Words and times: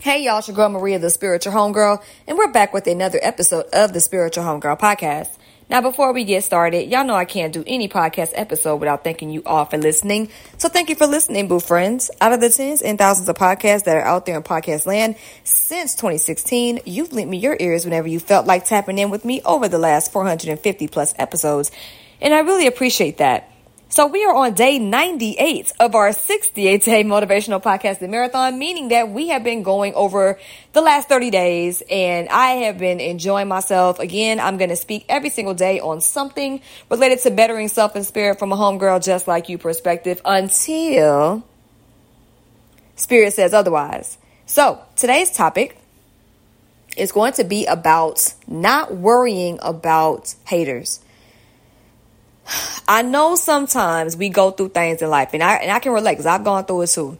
Hey 0.00 0.22
y'all, 0.22 0.38
it's 0.38 0.46
your 0.46 0.54
girl 0.54 0.68
Maria, 0.68 1.00
the 1.00 1.10
spiritual 1.10 1.52
homegirl, 1.52 2.00
and 2.28 2.38
we're 2.38 2.52
back 2.52 2.72
with 2.72 2.86
another 2.86 3.18
episode 3.20 3.66
of 3.72 3.92
the 3.92 3.98
Spiritual 3.98 4.44
Homegirl 4.44 4.78
podcast. 4.78 5.28
Now, 5.68 5.80
before 5.80 6.12
we 6.12 6.22
get 6.22 6.44
started, 6.44 6.88
y'all 6.88 7.02
know 7.02 7.16
I 7.16 7.24
can't 7.24 7.52
do 7.52 7.64
any 7.66 7.88
podcast 7.88 8.30
episode 8.34 8.76
without 8.76 9.02
thanking 9.02 9.30
you 9.30 9.42
all 9.44 9.64
for 9.64 9.76
listening. 9.76 10.30
So 10.56 10.68
thank 10.68 10.88
you 10.88 10.94
for 10.94 11.08
listening, 11.08 11.48
boo 11.48 11.58
friends. 11.58 12.12
Out 12.20 12.32
of 12.32 12.40
the 12.40 12.48
tens 12.48 12.80
and 12.80 12.96
thousands 12.96 13.28
of 13.28 13.34
podcasts 13.36 13.84
that 13.84 13.96
are 13.96 14.04
out 14.04 14.24
there 14.24 14.36
in 14.36 14.44
podcast 14.44 14.86
land 14.86 15.16
since 15.42 15.96
2016, 15.96 16.82
you've 16.86 17.12
lent 17.12 17.28
me 17.28 17.38
your 17.38 17.56
ears 17.58 17.84
whenever 17.84 18.06
you 18.06 18.20
felt 18.20 18.46
like 18.46 18.66
tapping 18.66 18.98
in 18.98 19.10
with 19.10 19.24
me 19.24 19.42
over 19.44 19.66
the 19.66 19.80
last 19.80 20.12
450 20.12 20.86
plus 20.86 21.12
episodes. 21.18 21.72
And 22.20 22.32
I 22.32 22.38
really 22.38 22.68
appreciate 22.68 23.18
that. 23.18 23.50
So 23.90 24.06
we 24.06 24.22
are 24.26 24.34
on 24.34 24.52
day 24.52 24.78
98 24.78 25.72
of 25.80 25.94
our 25.94 26.12
68 26.12 26.84
day 26.84 27.04
motivational 27.04 27.62
podcasting 27.62 28.10
marathon, 28.10 28.58
meaning 28.58 28.88
that 28.88 29.08
we 29.08 29.28
have 29.28 29.42
been 29.42 29.62
going 29.62 29.94
over 29.94 30.38
the 30.74 30.82
last 30.82 31.08
30 31.08 31.30
days 31.30 31.82
and 31.90 32.28
I 32.28 32.66
have 32.66 32.76
been 32.76 33.00
enjoying 33.00 33.48
myself. 33.48 33.98
Again, 33.98 34.40
I'm 34.40 34.58
going 34.58 34.68
to 34.68 34.76
speak 34.76 35.06
every 35.08 35.30
single 35.30 35.54
day 35.54 35.80
on 35.80 36.02
something 36.02 36.60
related 36.90 37.20
to 37.20 37.30
bettering 37.30 37.68
self 37.68 37.96
and 37.96 38.04
spirit 38.04 38.38
from 38.38 38.52
a 38.52 38.56
homegirl 38.56 39.02
just 39.02 39.26
like 39.26 39.48
you 39.48 39.56
perspective 39.56 40.20
until 40.22 41.42
spirit 42.94 43.32
says 43.32 43.54
otherwise. 43.54 44.18
So 44.44 44.82
today's 44.96 45.30
topic 45.30 45.78
is 46.94 47.10
going 47.10 47.32
to 47.34 47.44
be 47.44 47.64
about 47.64 48.34
not 48.46 48.94
worrying 48.94 49.58
about 49.62 50.34
haters. 50.46 51.00
I 52.88 53.02
know 53.02 53.36
sometimes 53.36 54.16
we 54.16 54.30
go 54.30 54.50
through 54.50 54.70
things 54.70 55.02
in 55.02 55.10
life, 55.10 55.34
and 55.34 55.42
I 55.42 55.56
and 55.56 55.70
I 55.70 55.78
can 55.78 55.92
relate 55.92 56.12
because 56.12 56.24
I've 56.24 56.42
gone 56.42 56.64
through 56.64 56.82
it 56.82 56.86
too. 56.88 57.18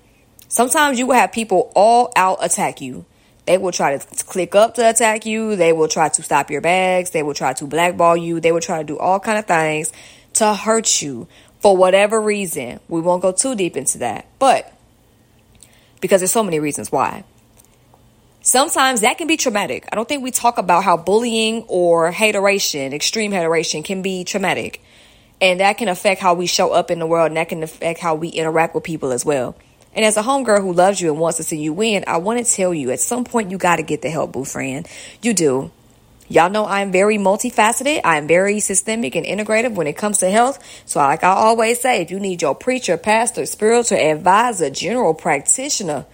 Sometimes 0.49 0.99
you 0.99 1.07
will 1.07 1.15
have 1.15 1.31
people 1.31 1.71
all 1.77 2.11
out 2.17 2.39
attack 2.41 2.81
you. 2.81 3.05
They 3.45 3.59
will 3.59 3.73
try 3.73 3.99
to 3.99 4.25
click 4.25 4.55
up 4.55 4.75
to 4.77 4.89
attack 4.89 5.27
you. 5.27 5.57
They 5.57 5.75
will 5.75 5.89
try 5.89 6.09
to 6.09 6.23
stop 6.23 6.51
your 6.51 6.63
bags. 6.63 7.11
They 7.11 7.23
will 7.23 7.35
try 7.35 7.53
to 7.53 7.67
blackball 7.67 8.17
you. 8.17 8.41
They 8.41 8.51
will 8.51 8.61
try 8.61 8.79
to 8.79 8.85
do 8.85 8.99
all 8.99 9.21
kind 9.21 9.39
of 9.39 9.47
things 9.47 9.93
to 10.35 10.55
hurt 10.55 11.03
you 11.03 11.29
for 11.61 11.77
whatever 11.77 12.19
reason. 12.19 12.81
We 12.89 13.03
won't 13.03 13.21
go 13.21 13.33
too 13.33 13.55
deep 13.55 13.77
into 13.77 13.99
that, 13.99 14.27
but 14.39 14.73
because 16.01 16.23
there's 16.23 16.33
so 16.33 16.43
many 16.43 16.61
reasons 16.61 16.91
why. 16.91 17.25
Sometimes 18.41 19.03
that 19.03 19.19
can 19.19 19.27
be 19.27 19.37
traumatic. 19.37 19.87
I 19.93 19.97
don't 19.97 20.09
think 20.09 20.23
we 20.23 20.31
talk 20.31 20.57
about 20.57 20.85
how 20.85 20.97
bullying 20.97 21.65
or 21.69 22.11
hateration, 22.11 22.95
extreme 22.95 23.33
hateration, 23.33 23.83
can 23.83 24.01
be 24.01 24.25
traumatic. 24.25 24.83
And 25.41 25.61
that 25.61 25.79
can 25.79 25.89
affect 25.89 26.21
how 26.21 26.35
we 26.35 26.47
show 26.47 26.73
up 26.73 26.91
in 26.91 26.99
the 26.99 27.07
world 27.07 27.29
and 27.29 27.37
that 27.37 27.49
can 27.49 27.63
affect 27.63 28.01
how 28.01 28.15
we 28.15 28.29
interact 28.29 28.75
with 28.75 28.85
people 28.85 29.13
as 29.13 29.25
well. 29.25 29.55
And 29.95 30.05
as 30.05 30.17
a 30.17 30.23
homegirl 30.23 30.61
who 30.61 30.73
loves 30.73 31.01
you 31.01 31.11
and 31.11 31.21
wants 31.21 31.39
to 31.39 31.43
see 31.43 31.59
you 31.59 31.73
win, 31.73 32.05
I 32.07 32.19
want 32.19 32.45
to 32.45 32.53
tell 32.53 32.75
you 32.75 32.91
at 32.91 33.01
some 33.01 33.25
point 33.25 33.51
you 33.51 33.59
got 33.59 33.77
to 33.77 33.83
get 33.83 34.03
the 34.03 34.11
help, 34.11 34.33
boo 34.33 34.45
friend. 34.45 34.87
You 35.23 35.35
do. 35.35 35.71
Y'all 36.29 36.51
know 36.51 36.67
I'm 36.67 36.93
very 36.93 37.17
multifaceted. 37.17 38.03
I'm 38.05 38.29
very 38.29 38.61
systemic 38.61 39.17
and 39.17 39.25
integrative 39.25 39.75
when 39.75 39.87
it 39.87 39.97
comes 39.97 40.19
to 40.19 40.31
health. 40.31 40.63
So 40.85 41.01
like 41.01 41.25
I 41.25 41.31
always 41.31 41.81
say, 41.81 42.03
if 42.03 42.11
you 42.11 42.21
need 42.21 42.43
your 42.43 42.55
preacher, 42.55 42.99
pastor, 42.99 43.47
spiritual 43.47 43.99
advisor, 43.99 44.69
general 44.69 45.15
practitioner, 45.15 46.05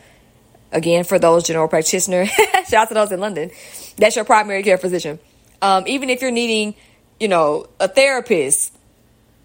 again, 0.70 1.02
for 1.02 1.18
those 1.18 1.42
general 1.44 1.66
practitioners, 1.66 2.28
shout 2.68 2.74
out 2.74 2.88
to 2.88 2.94
those 2.94 3.10
in 3.10 3.18
London, 3.18 3.50
that's 3.96 4.14
your 4.14 4.24
primary 4.24 4.62
care 4.62 4.78
physician. 4.78 5.18
Um, 5.60 5.84
even 5.88 6.10
if 6.10 6.22
you're 6.22 6.30
needing, 6.30 6.76
you 7.18 7.26
know, 7.26 7.66
a 7.80 7.88
therapist, 7.88 8.72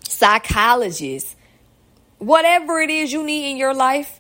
psychologist, 0.10 1.36
whatever 2.18 2.82
it 2.82 2.90
is 2.90 3.14
you 3.14 3.24
need 3.24 3.52
in 3.52 3.58
your 3.58 3.74
life 3.74 4.20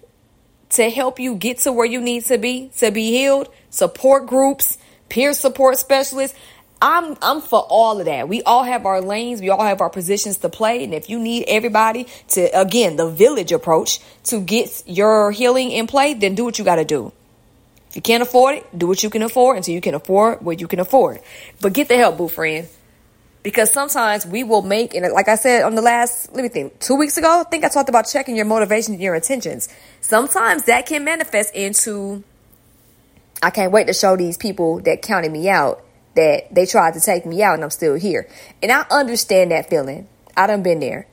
to 0.71 0.89
help 0.89 1.19
you 1.19 1.35
get 1.35 1.59
to 1.59 1.71
where 1.71 1.85
you 1.85 1.99
need 1.99 2.25
to 2.25 2.37
be, 2.37 2.69
to 2.77 2.91
be 2.91 3.09
healed, 3.09 3.49
support 3.69 4.27
groups, 4.27 4.77
peer 5.09 5.33
support 5.33 5.77
specialists. 5.77 6.37
I'm 6.81 7.17
I'm 7.21 7.41
for 7.41 7.59
all 7.59 7.99
of 7.99 8.05
that. 8.05 8.29
We 8.29 8.41
all 8.43 8.63
have 8.63 8.85
our 8.85 9.01
lanes, 9.01 9.41
we 9.41 9.49
all 9.49 9.63
have 9.63 9.81
our 9.81 9.89
positions 9.89 10.37
to 10.37 10.49
play, 10.49 10.83
and 10.83 10.93
if 10.93 11.09
you 11.09 11.19
need 11.19 11.45
everybody 11.47 12.07
to 12.29 12.45
again, 12.57 12.95
the 12.95 13.09
village 13.09 13.51
approach 13.51 13.99
to 14.25 14.39
get 14.39 14.83
your 14.85 15.31
healing 15.31 15.71
in 15.71 15.87
play, 15.87 16.13
then 16.13 16.35
do 16.35 16.45
what 16.45 16.57
you 16.57 16.63
got 16.63 16.75
to 16.75 16.85
do. 16.85 17.11
If 17.89 17.97
you 17.97 18.01
can't 18.01 18.21
afford 18.21 18.57
it, 18.57 18.77
do 18.77 18.87
what 18.87 19.01
you 19.03 19.09
can 19.09 19.23
afford 19.23 19.57
until 19.57 19.73
you 19.73 19.81
can 19.81 19.95
afford 19.95 20.41
what 20.41 20.61
you 20.61 20.67
can 20.67 20.79
afford. 20.79 21.19
But 21.59 21.73
get 21.73 21.89
the 21.89 21.97
help, 21.97 22.17
boo 22.17 22.29
friend 22.29 22.69
because 23.43 23.71
sometimes 23.71 24.25
we 24.25 24.43
will 24.43 24.61
make 24.61 24.93
and 24.93 25.11
like 25.13 25.27
i 25.27 25.35
said 25.35 25.63
on 25.63 25.75
the 25.75 25.81
last 25.81 26.31
let 26.33 26.43
me 26.43 26.49
think 26.49 26.77
two 26.79 26.95
weeks 26.95 27.17
ago 27.17 27.41
i 27.41 27.43
think 27.49 27.63
i 27.63 27.69
talked 27.69 27.89
about 27.89 28.07
checking 28.07 28.35
your 28.35 28.45
motivation 28.45 28.93
and 28.93 29.03
your 29.03 29.15
intentions 29.15 29.69
sometimes 30.01 30.63
that 30.63 30.85
can 30.85 31.03
manifest 31.03 31.53
into 31.55 32.23
i 33.41 33.49
can't 33.49 33.71
wait 33.71 33.87
to 33.87 33.93
show 33.93 34.15
these 34.15 34.37
people 34.37 34.79
that 34.81 35.01
counted 35.01 35.31
me 35.31 35.49
out 35.49 35.83
that 36.15 36.53
they 36.53 36.65
tried 36.65 36.93
to 36.93 36.99
take 36.99 37.25
me 37.25 37.41
out 37.41 37.53
and 37.53 37.63
i'm 37.63 37.69
still 37.69 37.95
here 37.95 38.27
and 38.61 38.71
i 38.71 38.85
understand 38.91 39.51
that 39.51 39.69
feeling 39.69 40.07
i 40.35 40.45
done 40.47 40.63
been 40.63 40.79
there 40.79 41.07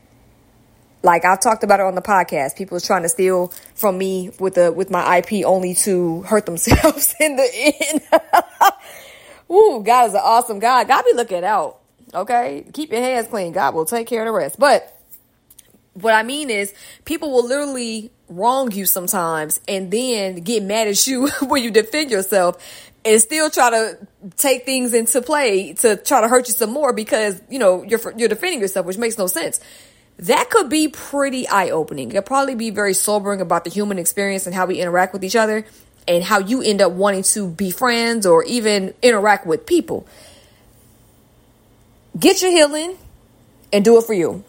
like 1.03 1.25
I've 1.25 1.41
talked 1.41 1.62
about 1.62 1.78
it 1.78 1.86
on 1.86 1.94
the 1.94 2.03
podcast. 2.03 2.56
People 2.56 2.81
trying 2.81 3.03
to 3.03 3.09
steal 3.09 3.53
from 3.76 3.97
me 3.97 4.32
with 4.41 4.54
the 4.54 4.72
with 4.72 4.91
my 4.91 5.19
IP 5.19 5.47
only 5.47 5.72
to 5.75 6.22
hurt 6.22 6.47
themselves 6.47 7.15
in 7.20 7.36
the 7.36 7.48
end. 7.54 8.03
Ooh, 9.50 9.82
God 9.86 10.09
is 10.09 10.15
an 10.15 10.20
awesome 10.22 10.59
God. 10.59 10.88
God 10.88 11.04
be 11.04 11.12
looking 11.15 11.44
out. 11.44 11.78
Okay? 12.16 12.65
Keep 12.72 12.93
your 12.93 13.03
hands 13.03 13.28
clean. 13.28 13.53
God 13.53 13.75
will 13.75 13.84
take 13.84 14.06
care 14.06 14.22
of 14.22 14.27
the 14.27 14.32
rest. 14.32 14.59
But 14.59 14.93
what 15.93 16.15
I 16.15 16.22
mean 16.22 16.50
is, 16.50 16.75
people 17.04 17.31
will 17.31 17.47
literally 17.47 18.10
wrong 18.28 18.72
you 18.72 18.87
sometimes 18.87 19.60
and 19.69 19.91
then 19.91 20.37
get 20.37 20.62
mad 20.62 20.88
at 20.88 21.06
you 21.06 21.28
when 21.43 21.62
you 21.62 21.71
defend 21.71 22.10
yourself 22.10 22.56
and 23.04 23.21
still 23.21 23.50
try 23.50 23.71
to 23.71 23.99
take 24.37 24.65
things 24.65 24.93
into 24.93 25.22
play 25.22 25.75
to 25.75 25.97
try 25.97 26.21
to 26.21 26.28
hurt 26.28 26.49
you 26.49 26.54
some 26.54 26.71
more 26.71 26.93
because, 26.93 27.41
you 27.49 27.59
know, 27.59 27.84
you're, 27.84 28.00
you're 28.16 28.28
defending 28.28 28.60
yourself, 28.60 28.84
which 28.84 28.98
makes 28.98 29.16
no 29.16 29.27
sense. 29.27 29.60
That 30.19 30.50
could 30.50 30.69
be 30.69 30.88
pretty 30.88 31.47
eye 31.47 31.71
opening. 31.71 32.09
It'll 32.09 32.22
probably 32.22 32.54
be 32.54 32.71
very 32.71 32.94
sobering 32.94 33.41
about 33.41 33.65
the 33.65 33.71
human 33.71 33.98
experience 33.98 34.47
and 34.47 34.54
how 34.54 34.66
we 34.66 34.81
interact 34.81 35.12
with 35.12 35.22
each 35.22 35.37
other 35.37 35.66
and 36.09 36.25
how 36.25 36.38
you 36.38 36.62
end 36.62 36.81
up 36.81 36.93
wanting 36.93 37.22
to 37.22 37.48
be 37.48 37.71
friends 37.71 38.27
or 38.27 38.43
even 38.44 38.94
interact 39.03 39.47
with 39.47 39.66
people. 39.66 40.06
Get 42.19 42.41
your 42.41 42.50
healing 42.50 42.97
and 43.72 43.84
do 43.84 43.99
it 43.99 44.04
for 44.04 44.15
you. 44.15 44.44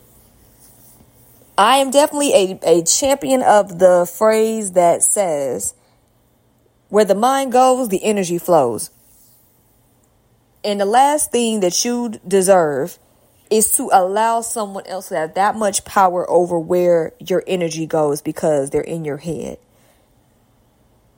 I 1.58 1.78
am 1.78 1.90
definitely 1.90 2.34
a, 2.34 2.60
a 2.64 2.84
champion 2.84 3.42
of 3.42 3.80
the 3.80 4.10
phrase 4.18 4.74
that 4.74 5.02
says, 5.02 5.74
where 6.90 7.06
the 7.06 7.16
mind 7.16 7.52
goes, 7.52 7.90
the 7.90 8.04
energy 8.04 8.38
flows. 8.38 8.92
And 10.64 10.80
the 10.80 10.86
last 10.86 11.32
thing 11.32 11.62
that 11.62 11.84
you 11.84 12.14
deserve 12.28 13.00
is 13.50 13.76
to 13.78 13.90
allow 13.92 14.42
someone 14.42 14.86
else 14.86 15.10
to 15.10 15.16
have 15.16 15.34
that 15.34 15.56
much 15.56 15.84
power 15.84 16.30
over 16.30 16.60
where 16.60 17.14
your 17.20 17.44
energy 17.48 17.86
goes 17.86 18.22
because 18.22 18.70
they're 18.70 18.82
in 18.82 19.04
your 19.04 19.18
head. 19.18 19.58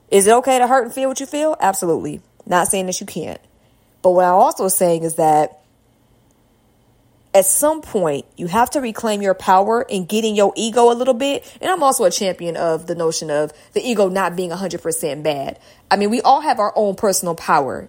Is 0.09 0.25
it 0.25 0.33
okay 0.35 0.57
to 0.57 0.67
hurt 0.67 0.85
and 0.85 0.93
feel 0.93 1.09
what 1.09 1.19
you 1.19 1.25
feel? 1.25 1.55
Absolutely. 1.59 2.21
Not 2.45 2.67
saying 2.67 2.85
that 2.87 2.99
you 2.99 3.05
can't. 3.05 3.41
But 4.01 4.11
what 4.11 4.25
I'm 4.25 4.35
also 4.35 4.67
saying 4.67 5.03
is 5.03 5.15
that 5.15 5.58
at 7.39 7.45
some 7.45 7.81
point 7.81 8.25
you 8.35 8.47
have 8.47 8.69
to 8.71 8.81
reclaim 8.81 9.21
your 9.21 9.33
power 9.33 9.85
and 9.89 10.09
getting 10.09 10.35
your 10.35 10.51
ego 10.57 10.91
a 10.91 10.93
little 10.93 11.13
bit. 11.13 11.49
And 11.61 11.71
I'm 11.71 11.81
also 11.81 12.03
a 12.03 12.11
champion 12.11 12.57
of 12.57 12.85
the 12.85 12.95
notion 12.95 13.31
of 13.31 13.53
the 13.71 13.81
ego 13.81 14.09
not 14.09 14.35
being 14.35 14.49
100% 14.49 15.23
bad. 15.23 15.57
I 15.89 15.95
mean, 15.95 16.09
we 16.09 16.19
all 16.21 16.41
have 16.41 16.59
our 16.59 16.73
own 16.75 16.95
personal 16.95 17.35
power. 17.35 17.87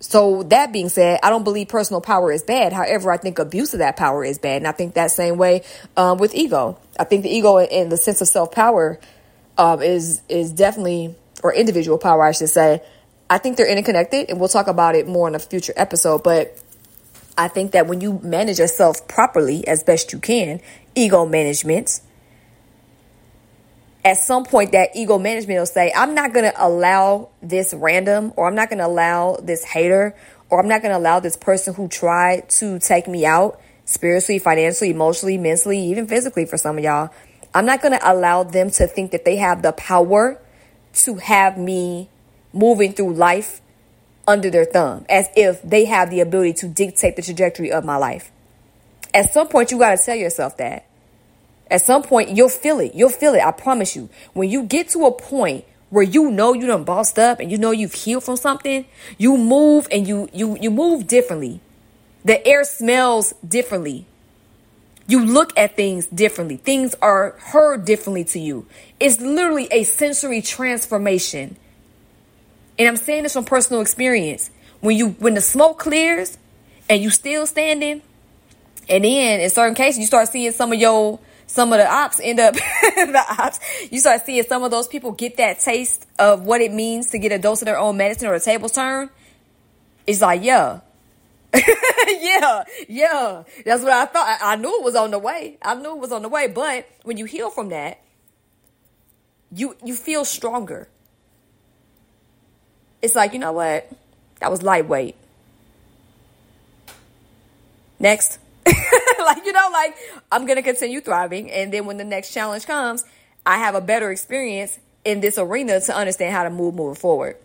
So 0.00 0.42
that 0.44 0.72
being 0.72 0.88
said, 0.88 1.20
I 1.22 1.28
don't 1.28 1.44
believe 1.44 1.68
personal 1.68 2.00
power 2.00 2.32
is 2.32 2.42
bad. 2.42 2.72
However, 2.72 3.12
I 3.12 3.18
think 3.18 3.38
abuse 3.38 3.74
of 3.74 3.80
that 3.80 3.98
power 3.98 4.24
is 4.24 4.38
bad. 4.38 4.56
And 4.56 4.66
I 4.66 4.72
think 4.72 4.94
that 4.94 5.10
same 5.10 5.36
way 5.36 5.62
um, 5.98 6.16
with 6.16 6.34
ego. 6.34 6.78
I 6.98 7.04
think 7.04 7.24
the 7.24 7.30
ego 7.30 7.58
and 7.58 7.92
the 7.92 7.98
sense 7.98 8.22
of 8.22 8.28
self 8.28 8.52
power 8.52 8.98
um, 9.58 9.82
is 9.82 10.22
is 10.30 10.50
definitely, 10.50 11.14
or 11.42 11.52
individual 11.52 11.98
power, 11.98 12.24
I 12.24 12.32
should 12.32 12.48
say. 12.48 12.82
I 13.28 13.36
think 13.36 13.58
they're 13.58 13.70
interconnected, 13.70 14.30
and 14.30 14.40
we'll 14.40 14.48
talk 14.48 14.66
about 14.66 14.94
it 14.94 15.06
more 15.06 15.28
in 15.28 15.34
a 15.34 15.38
future 15.38 15.74
episode. 15.76 16.24
But 16.24 16.58
I 17.36 17.48
think 17.48 17.72
that 17.72 17.86
when 17.86 18.00
you 18.00 18.20
manage 18.22 18.58
yourself 18.58 19.06
properly 19.08 19.66
as 19.66 19.82
best 19.82 20.12
you 20.12 20.18
can, 20.18 20.60
ego 20.94 21.26
management, 21.26 22.00
at 24.04 24.18
some 24.18 24.44
point 24.44 24.72
that 24.72 24.90
ego 24.94 25.18
management 25.18 25.58
will 25.58 25.66
say, 25.66 25.92
I'm 25.94 26.14
not 26.14 26.32
going 26.32 26.50
to 26.50 26.54
allow 26.66 27.30
this 27.42 27.74
random 27.74 28.32
or 28.36 28.48
I'm 28.48 28.54
not 28.54 28.68
going 28.68 28.78
to 28.78 28.86
allow 28.86 29.36
this 29.36 29.64
hater 29.64 30.14
or 30.48 30.60
I'm 30.60 30.68
not 30.68 30.82
going 30.82 30.92
to 30.92 30.98
allow 30.98 31.20
this 31.20 31.36
person 31.36 31.74
who 31.74 31.88
tried 31.88 32.48
to 32.50 32.78
take 32.78 33.06
me 33.06 33.24
out 33.24 33.60
spiritually, 33.84 34.38
financially, 34.38 34.90
emotionally, 34.90 35.38
mentally, 35.38 35.78
even 35.78 36.06
physically 36.06 36.44
for 36.44 36.56
some 36.56 36.78
of 36.78 36.84
y'all. 36.84 37.10
I'm 37.54 37.66
not 37.66 37.82
going 37.82 37.98
to 37.98 38.10
allow 38.10 38.42
them 38.42 38.70
to 38.72 38.86
think 38.86 39.10
that 39.10 39.24
they 39.24 39.36
have 39.36 39.62
the 39.62 39.72
power 39.72 40.40
to 40.92 41.16
have 41.16 41.58
me 41.58 42.08
moving 42.52 42.92
through 42.92 43.14
life 43.14 43.60
under 44.30 44.48
their 44.48 44.64
thumb 44.64 45.04
as 45.08 45.28
if 45.36 45.60
they 45.62 45.86
have 45.86 46.08
the 46.10 46.20
ability 46.20 46.52
to 46.52 46.68
dictate 46.68 47.16
the 47.16 47.22
trajectory 47.22 47.72
of 47.72 47.84
my 47.84 47.96
life. 47.96 48.30
At 49.12 49.32
some 49.32 49.48
point, 49.48 49.72
you 49.72 49.78
got 49.78 49.98
to 49.98 50.04
tell 50.04 50.14
yourself 50.14 50.56
that. 50.58 50.86
At 51.68 51.82
some 51.82 52.02
point, 52.02 52.30
you'll 52.30 52.48
feel 52.48 52.78
it. 52.78 52.94
You'll 52.94 53.10
feel 53.10 53.34
it. 53.34 53.40
I 53.40 53.50
promise 53.50 53.96
you. 53.96 54.08
When 54.32 54.48
you 54.48 54.62
get 54.62 54.88
to 54.90 55.04
a 55.06 55.12
point 55.12 55.64
where 55.90 56.04
you 56.04 56.30
know 56.30 56.54
you 56.54 56.66
done 56.66 56.84
bossed 56.84 57.18
up 57.18 57.40
and 57.40 57.50
you 57.50 57.58
know 57.58 57.72
you've 57.72 57.94
healed 57.94 58.22
from 58.22 58.36
something, 58.36 58.86
you 59.18 59.36
move 59.36 59.88
and 59.90 60.06
you 60.06 60.28
you 60.32 60.56
you 60.60 60.70
move 60.70 61.06
differently. 61.06 61.60
The 62.24 62.46
air 62.46 62.64
smells 62.64 63.34
differently. 63.46 64.06
You 65.08 65.24
look 65.24 65.56
at 65.58 65.74
things 65.74 66.06
differently. 66.06 66.56
Things 66.56 66.94
are 67.02 67.34
heard 67.38 67.84
differently 67.84 68.22
to 68.24 68.38
you. 68.38 68.66
It's 69.00 69.20
literally 69.20 69.66
a 69.72 69.82
sensory 69.82 70.40
transformation. 70.40 71.56
And 72.80 72.88
I'm 72.88 72.96
saying 72.96 73.24
this 73.24 73.34
from 73.34 73.44
personal 73.44 73.82
experience. 73.82 74.50
When 74.80 74.96
you 74.96 75.10
when 75.10 75.34
the 75.34 75.42
smoke 75.42 75.78
clears 75.78 76.38
and 76.88 77.02
you 77.02 77.10
still 77.10 77.46
standing, 77.46 78.00
and 78.88 79.04
then 79.04 79.40
in 79.40 79.50
certain 79.50 79.74
cases 79.74 79.98
you 79.98 80.06
start 80.06 80.30
seeing 80.30 80.50
some 80.52 80.72
of 80.72 80.78
your 80.78 81.20
some 81.46 81.74
of 81.74 81.78
the 81.78 81.86
ops 81.86 82.20
end 82.22 82.40
up 82.40 82.54
the 82.54 83.24
ops. 83.38 83.60
You 83.92 84.00
start 84.00 84.24
seeing 84.24 84.42
some 84.44 84.64
of 84.64 84.70
those 84.70 84.88
people 84.88 85.12
get 85.12 85.36
that 85.36 85.60
taste 85.60 86.06
of 86.18 86.46
what 86.46 86.62
it 86.62 86.72
means 86.72 87.10
to 87.10 87.18
get 87.18 87.32
a 87.32 87.38
dose 87.38 87.60
of 87.60 87.66
their 87.66 87.78
own 87.78 87.98
medicine 87.98 88.28
or 88.28 88.38
the 88.38 88.42
tables 88.42 88.72
turn. 88.72 89.10
It's 90.06 90.22
like, 90.22 90.42
yeah. 90.42 90.80
yeah, 91.52 92.64
yeah. 92.88 93.42
That's 93.66 93.82
what 93.82 93.92
I 93.92 94.06
thought. 94.06 94.26
I, 94.26 94.54
I 94.54 94.56
knew 94.56 94.78
it 94.78 94.84
was 94.84 94.96
on 94.96 95.10
the 95.10 95.18
way. 95.18 95.58
I 95.60 95.74
knew 95.74 95.90
it 95.90 95.98
was 95.98 96.12
on 96.12 96.22
the 96.22 96.30
way. 96.30 96.48
But 96.48 96.88
when 97.02 97.18
you 97.18 97.26
heal 97.26 97.50
from 97.50 97.68
that, 97.68 98.00
you 99.52 99.76
you 99.84 99.94
feel 99.94 100.24
stronger. 100.24 100.88
It's 103.02 103.14
like, 103.14 103.32
you 103.32 103.38
know 103.38 103.52
what? 103.52 103.90
That 104.40 104.50
was 104.50 104.62
lightweight. 104.62 105.16
Next. 107.98 108.38
like, 108.66 109.44
you 109.44 109.52
know, 109.52 109.68
like 109.72 109.96
I'm 110.32 110.46
going 110.46 110.56
to 110.56 110.62
continue 110.62 111.00
thriving. 111.00 111.50
And 111.50 111.72
then 111.72 111.86
when 111.86 111.96
the 111.96 112.04
next 112.04 112.32
challenge 112.32 112.66
comes, 112.66 113.04
I 113.44 113.58
have 113.58 113.74
a 113.74 113.80
better 113.80 114.10
experience 114.10 114.78
in 115.04 115.20
this 115.20 115.38
arena 115.38 115.80
to 115.80 115.96
understand 115.96 116.34
how 116.34 116.44
to 116.44 116.50
move 116.50 116.74
moving 116.74 116.94
forward. 116.94 117.36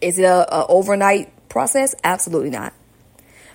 Is 0.00 0.18
it 0.18 0.24
a, 0.24 0.54
a 0.54 0.66
overnight 0.66 1.48
process? 1.48 1.94
Absolutely 2.04 2.50
not. 2.50 2.72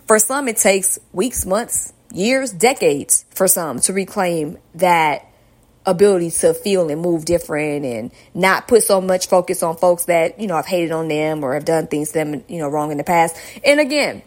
For 0.08 0.18
some, 0.18 0.48
it 0.48 0.58
takes 0.58 0.98
weeks, 1.14 1.46
months, 1.46 1.94
years, 2.12 2.52
decades 2.52 3.26
for 3.30 3.48
some 3.48 3.80
to 3.82 3.94
reclaim 3.94 4.58
that 4.76 5.29
ability 5.90 6.32
to 6.32 6.54
feel 6.54 6.90
and 6.90 7.02
move 7.02 7.26
different 7.26 7.86
and 7.86 8.12
not 8.34 8.68
put 8.68 8.84
so 8.84 9.02
much 9.02 9.28
focus 9.28 9.64
on 9.64 9.78
folks 9.78 10.06
that, 10.06 10.40
you 10.40 10.48
know, 10.48 10.56
I've 10.56 10.66
hated 10.66 10.92
on 10.92 11.08
them 11.08 11.44
or 11.44 11.54
have 11.54 11.66
done 11.66 11.88
things 11.88 12.10
to 12.10 12.20
them, 12.20 12.44
you 12.48 12.60
know, 12.60 12.68
wrong 12.68 12.92
in 12.92 12.98
the 12.98 13.04
past. 13.04 13.36
And 13.66 13.80
again, 13.80 14.22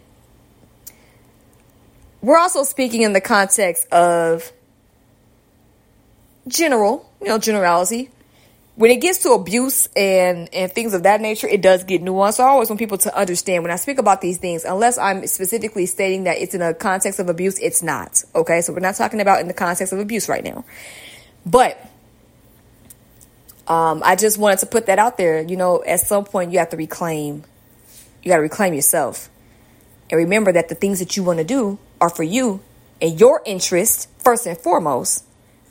we're 2.21 2.37
also 2.37 2.63
speaking 2.63 3.01
in 3.01 3.13
the 3.13 3.21
context 3.21 3.87
of 3.91 4.51
general, 6.47 7.09
you 7.21 7.27
know, 7.27 7.37
generality. 7.37 8.09
When 8.75 8.89
it 8.89 9.01
gets 9.01 9.19
to 9.19 9.33
abuse 9.33 9.87
and, 9.95 10.51
and 10.51 10.71
things 10.71 10.95
of 10.95 11.03
that 11.03 11.21
nature, 11.21 11.47
it 11.47 11.61
does 11.61 11.83
get 11.83 12.01
nuanced. 12.01 12.35
So 12.35 12.43
I 12.43 12.47
always 12.47 12.69
want 12.69 12.79
people 12.79 12.97
to 12.99 13.15
understand 13.15 13.63
when 13.63 13.71
I 13.71 13.75
speak 13.75 13.99
about 13.99 14.19
these 14.19 14.39
things, 14.39 14.63
unless 14.63 14.97
I'm 14.97 15.27
specifically 15.27 15.85
stating 15.85 16.23
that 16.23 16.37
it's 16.39 16.55
in 16.55 16.61
a 16.63 16.73
context 16.73 17.19
of 17.19 17.29
abuse, 17.29 17.59
it's 17.59 17.83
not. 17.83 18.23
Okay. 18.33 18.61
So 18.61 18.73
we're 18.73 18.79
not 18.79 18.95
talking 18.95 19.21
about 19.21 19.41
in 19.41 19.47
the 19.47 19.53
context 19.53 19.93
of 19.93 19.99
abuse 19.99 20.27
right 20.27 20.43
now. 20.43 20.65
But 21.45 21.77
um, 23.67 24.01
I 24.03 24.15
just 24.15 24.37
wanted 24.37 24.59
to 24.59 24.65
put 24.65 24.87
that 24.87 24.99
out 24.99 25.17
there. 25.17 25.41
You 25.41 25.57
know, 25.57 25.83
at 25.83 26.01
some 26.01 26.25
point 26.25 26.51
you 26.51 26.59
have 26.59 26.69
to 26.69 26.77
reclaim, 26.77 27.43
you 28.21 28.29
got 28.29 28.37
to 28.37 28.41
reclaim 28.41 28.73
yourself. 28.73 29.29
And 30.09 30.17
remember 30.17 30.51
that 30.51 30.69
the 30.69 30.75
things 30.75 30.99
that 30.99 31.17
you 31.17 31.23
want 31.23 31.39
to 31.39 31.45
do 31.45 31.79
are 31.99 32.09
for 32.09 32.23
you 32.23 32.61
and 33.01 33.19
your 33.19 33.41
interest 33.45 34.09
first 34.19 34.45
and 34.45 34.57
foremost. 34.57 35.25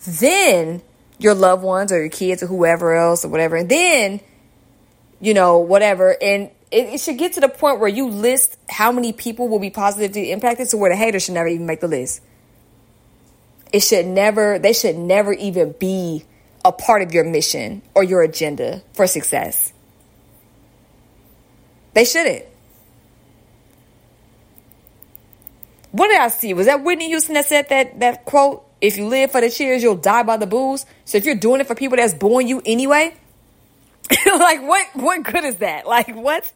Then 0.05 0.83
your 1.19 1.35
loved 1.35 1.63
ones 1.63 1.93
or 1.93 2.01
your 2.01 2.09
kids 2.09 2.43
or 2.43 2.47
whoever 2.47 2.95
else 2.95 3.25
or 3.25 3.29
whatever. 3.29 3.57
And 3.57 3.69
then, 3.69 4.21
you 5.21 5.35
know, 5.35 5.59
whatever. 5.59 6.17
And 6.21 6.51
it, 6.71 6.95
it 6.95 7.01
should 7.01 7.19
get 7.19 7.35
to 7.35 7.41
the 7.41 7.49
point 7.49 7.79
where 7.79 7.89
you 7.89 8.09
list 8.09 8.57
how 8.69 8.91
many 8.91 9.13
people 9.13 9.49
will 9.49 9.61
be 9.61 9.71
positively 9.71 10.33
impacted 10.33 10.69
to 10.71 10.77
where 10.77 10.91
the 10.91 10.97
haters 10.97 11.25
should 11.25 11.35
never 11.35 11.49
even 11.49 11.67
make 11.67 11.81
the 11.81 11.89
list. 11.89 12.23
It 13.73 13.81
should 13.81 14.07
never, 14.07 14.59
they 14.59 14.73
should 14.73 14.97
never 14.97 15.33
even 15.33 15.75
be 15.79 16.25
a 16.65 16.73
part 16.73 17.03
of 17.03 17.13
your 17.13 17.25
mission 17.25 17.83
or 17.95 18.05
your 18.05 18.23
agenda 18.23 18.83
for 18.93 19.07
success. 19.07 19.73
They 21.95 22.05
shouldn't. 22.05 22.45
What 25.93 26.09
did 26.09 26.21
I 26.21 26.29
see? 26.29 26.55
Was 26.55 26.67
that 26.67 26.83
Whitney 26.83 27.09
Houston 27.09 27.35
that 27.35 27.47
said 27.47 27.69
that 27.69 28.01
that 28.01 28.25
quote? 28.25 28.67
If 28.81 28.97
you 28.97 29.07
live 29.07 29.31
for 29.31 29.41
the 29.41 29.49
cheers, 29.49 29.83
you'll 29.83 29.95
die 29.95 30.25
by 30.25 30.37
the 30.39 30.47
boos. 30.47 30.87
So 31.05 31.17
if 31.17 31.25
you're 31.25 31.37
doing 31.37 31.61
it 31.61 31.69
for 31.69 31.75
people 31.75 31.97
that's 31.97 32.15
booing 32.15 32.49
you 32.49 32.61
anyway, 32.65 33.15
like 34.27 34.63
what 34.63 34.89
what 34.95 35.23
good 35.23 35.45
is 35.45 35.57
that? 35.57 35.87
Like 35.87 36.15
what? 36.17 36.51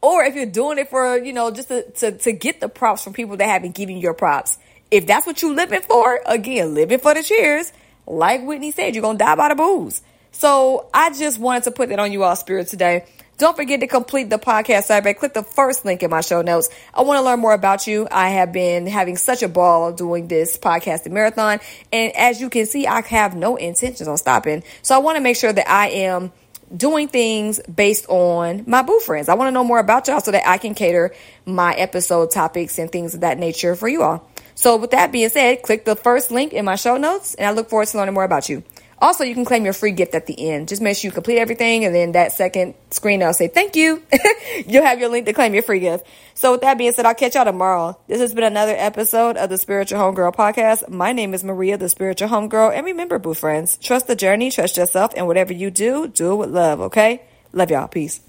Or 0.00 0.24
if 0.24 0.34
you're 0.34 0.46
doing 0.46 0.78
it 0.78 0.90
for, 0.90 1.16
you 1.16 1.32
know, 1.32 1.50
just 1.50 1.68
to, 1.68 1.90
to, 1.92 2.18
to 2.18 2.32
get 2.32 2.60
the 2.60 2.68
props 2.68 3.04
from 3.04 3.12
people 3.12 3.36
that 3.36 3.46
haven't 3.46 3.74
given 3.74 3.96
you 3.96 4.02
your 4.02 4.14
props. 4.14 4.58
If 4.92 5.06
that's 5.06 5.26
what 5.26 5.40
you 5.40 5.54
living 5.54 5.80
for, 5.80 6.20
again, 6.26 6.74
living 6.74 6.98
for 6.98 7.14
the 7.14 7.22
cheers, 7.22 7.72
like 8.06 8.44
Whitney 8.44 8.72
said, 8.72 8.94
you're 8.94 9.00
gonna 9.00 9.16
die 9.16 9.34
by 9.34 9.48
the 9.48 9.54
boos. 9.54 10.02
So 10.32 10.90
I 10.92 11.10
just 11.14 11.38
wanted 11.38 11.62
to 11.64 11.70
put 11.70 11.88
that 11.88 11.98
on 11.98 12.12
you 12.12 12.24
all 12.24 12.36
spirit 12.36 12.68
today. 12.68 13.06
Don't 13.38 13.56
forget 13.56 13.80
to 13.80 13.86
complete 13.86 14.28
the 14.28 14.38
podcast 14.38 14.84
survey. 14.84 15.14
Click 15.14 15.32
the 15.32 15.42
first 15.42 15.86
link 15.86 16.02
in 16.02 16.10
my 16.10 16.20
show 16.20 16.42
notes. 16.42 16.68
I 16.92 17.02
want 17.02 17.16
to 17.18 17.22
learn 17.22 17.40
more 17.40 17.54
about 17.54 17.86
you. 17.86 18.06
I 18.10 18.28
have 18.30 18.52
been 18.52 18.86
having 18.86 19.16
such 19.16 19.42
a 19.42 19.48
ball 19.48 19.92
doing 19.92 20.28
this 20.28 20.58
podcasting 20.58 21.12
marathon. 21.12 21.60
And 21.90 22.14
as 22.14 22.42
you 22.42 22.50
can 22.50 22.66
see, 22.66 22.86
I 22.86 23.00
have 23.00 23.34
no 23.34 23.56
intentions 23.56 24.06
on 24.06 24.18
stopping. 24.18 24.62
So 24.82 24.94
I 24.94 24.98
want 24.98 25.16
to 25.16 25.22
make 25.22 25.38
sure 25.38 25.54
that 25.54 25.70
I 25.70 25.88
am 25.88 26.32
doing 26.76 27.08
things 27.08 27.60
based 27.60 28.04
on 28.10 28.64
my 28.66 28.82
boo 28.82 29.00
friends. 29.00 29.30
I 29.30 29.34
want 29.34 29.48
to 29.48 29.52
know 29.52 29.64
more 29.64 29.78
about 29.78 30.06
y'all 30.06 30.20
so 30.20 30.32
that 30.32 30.46
I 30.46 30.58
can 30.58 30.74
cater 30.74 31.14
my 31.46 31.72
episode 31.72 32.30
topics 32.30 32.78
and 32.78 32.92
things 32.92 33.14
of 33.14 33.20
that 33.22 33.38
nature 33.38 33.74
for 33.74 33.88
you 33.88 34.02
all. 34.02 34.28
So 34.54 34.76
with 34.76 34.90
that 34.92 35.12
being 35.12 35.28
said, 35.28 35.62
click 35.62 35.84
the 35.84 35.96
first 35.96 36.30
link 36.30 36.52
in 36.52 36.64
my 36.64 36.76
show 36.76 36.96
notes 36.96 37.34
and 37.34 37.46
I 37.46 37.52
look 37.52 37.68
forward 37.68 37.88
to 37.88 37.96
learning 37.98 38.14
more 38.14 38.24
about 38.24 38.48
you. 38.48 38.62
Also, 39.02 39.24
you 39.24 39.34
can 39.34 39.44
claim 39.44 39.64
your 39.64 39.72
free 39.72 39.90
gift 39.90 40.14
at 40.14 40.26
the 40.26 40.48
end. 40.48 40.68
Just 40.68 40.80
make 40.80 40.96
sure 40.96 41.08
you 41.08 41.12
complete 41.12 41.38
everything, 41.38 41.84
and 41.84 41.92
then 41.92 42.12
that 42.12 42.30
second 42.30 42.74
screen, 42.90 43.20
I'll 43.20 43.34
say 43.34 43.48
thank 43.48 43.74
you. 43.74 44.00
You'll 44.68 44.84
have 44.84 45.00
your 45.00 45.08
link 45.08 45.26
to 45.26 45.32
claim 45.32 45.54
your 45.54 45.64
free 45.64 45.80
gift. 45.80 46.06
So, 46.34 46.52
with 46.52 46.60
that 46.60 46.78
being 46.78 46.92
said, 46.92 47.04
I'll 47.04 47.14
catch 47.14 47.34
y'all 47.34 47.44
tomorrow. 47.44 47.98
This 48.06 48.20
has 48.20 48.32
been 48.32 48.44
another 48.44 48.76
episode 48.76 49.36
of 49.36 49.50
the 49.50 49.58
Spiritual 49.58 49.98
Homegirl 49.98 50.36
podcast. 50.36 50.88
My 50.88 51.10
name 51.10 51.34
is 51.34 51.42
Maria, 51.42 51.76
the 51.76 51.88
Spiritual 51.88 52.28
Homegirl, 52.28 52.76
and 52.76 52.86
remember, 52.86 53.18
boo 53.18 53.34
friends, 53.34 53.76
trust 53.78 54.06
the 54.06 54.14
journey, 54.14 54.52
trust 54.52 54.76
yourself, 54.76 55.12
and 55.16 55.26
whatever 55.26 55.52
you 55.52 55.72
do, 55.72 56.06
do 56.06 56.34
it 56.34 56.36
with 56.36 56.50
love. 56.50 56.80
Okay? 56.82 57.22
Love 57.52 57.72
y'all. 57.72 57.88
Peace. 57.88 58.20